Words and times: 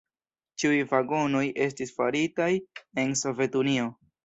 Ĉiuj 0.63 0.79
vagonoj 0.93 1.43
estis 1.67 1.95
faritaj 1.99 2.49
en 3.05 3.17
Sovetunio. 3.23 3.89